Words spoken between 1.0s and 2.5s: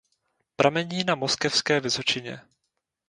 na Moskevské vysočině.